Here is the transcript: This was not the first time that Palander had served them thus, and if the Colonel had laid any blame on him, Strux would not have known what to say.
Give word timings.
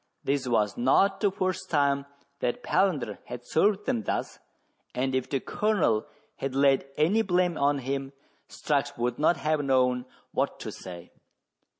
This 0.23 0.47
was 0.47 0.77
not 0.77 1.19
the 1.19 1.29
first 1.29 1.69
time 1.69 2.07
that 2.39 2.63
Palander 2.63 3.19
had 3.25 3.45
served 3.45 3.85
them 3.85 4.01
thus, 4.01 4.39
and 4.95 5.13
if 5.13 5.29
the 5.29 5.39
Colonel 5.39 6.07
had 6.37 6.55
laid 6.55 6.87
any 6.97 7.21
blame 7.21 7.55
on 7.55 7.77
him, 7.77 8.11
Strux 8.49 8.97
would 8.97 9.19
not 9.19 9.37
have 9.37 9.63
known 9.63 10.05
what 10.31 10.59
to 10.61 10.71
say. 10.71 11.11